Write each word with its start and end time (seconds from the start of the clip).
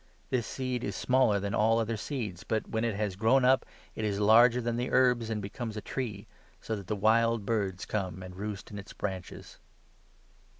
This 0.31 0.47
seed 0.47 0.83
is 0.83 0.95
smaller 0.95 1.39
than 1.39 1.53
all 1.53 1.77
other 1.77 1.95
seeds, 1.95 2.43
but, 2.43 2.67
when 2.67 2.83
it 2.83 2.95
has 2.95 3.11
32 3.13 3.19
grown 3.19 3.45
up, 3.45 3.67
it 3.93 4.03
is 4.03 4.19
larger 4.19 4.59
than 4.59 4.75
the 4.75 4.89
herbs 4.89 5.29
and 5.29 5.43
becomes 5.43 5.77
a 5.77 5.79
tree, 5.81 6.25
so 6.59 6.75
that' 6.75 6.87
the 6.87 6.95
wild 6.95 7.45
birds 7.45 7.85
come 7.85 8.23
and 8.23 8.35
roost 8.35 8.71
in 8.71 8.79
its 8.79 8.93
branches.'" 8.93 9.59